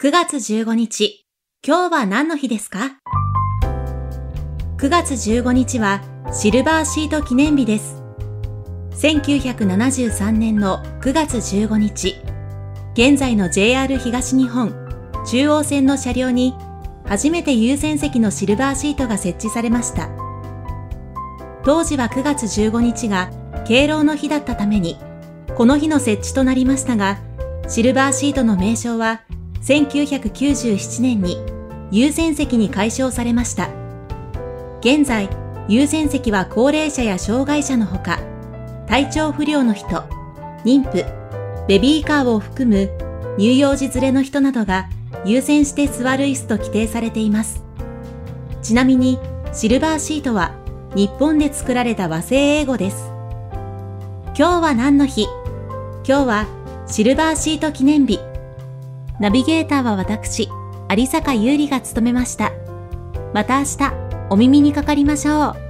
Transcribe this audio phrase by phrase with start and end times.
[0.00, 1.26] 9月15日、
[1.66, 3.00] 今日は何の日ですか
[4.76, 8.00] ?9 月15日はシルバーシート記念日です。
[8.92, 12.14] 1973年の9月15日、
[12.92, 14.72] 現在の JR 東日本
[15.26, 16.54] 中央線の車両に
[17.04, 20.10] 初めて優先席のシルバーシートが設置されました。
[21.64, 23.32] 当時は9月15日が
[23.66, 24.96] 敬老の日だったために、
[25.56, 27.18] この日の設置となりましたが、
[27.66, 29.22] シルバーシートの名称は
[29.62, 31.36] 1997年に
[31.90, 33.70] 優先席に解消されました。
[34.80, 35.28] 現在、
[35.68, 38.20] 優先席は高齢者や障害者のほか、
[38.86, 40.04] 体調不良の人、
[40.64, 41.04] 妊婦、
[41.66, 42.90] ベビーカーを含む
[43.36, 44.88] 乳幼児連れの人などが
[45.24, 47.62] 優先して座る椅子と規定されています。
[48.62, 49.18] ちなみに、
[49.52, 50.54] シルバーシートは
[50.94, 53.10] 日本で作られた和製英語です。
[54.36, 55.26] 今日は何の日？
[56.06, 56.46] 今日は
[56.86, 58.20] シルバーシート記念日。
[59.20, 60.48] ナビゲーターは私、
[60.88, 62.52] 有坂優里が務めました。
[63.34, 63.92] また明日、
[64.30, 65.67] お耳にかかりましょう。